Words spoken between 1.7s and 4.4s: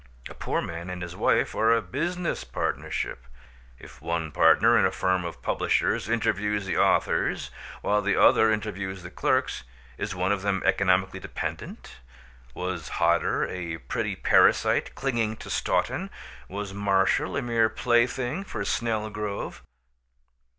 a business partnership. If one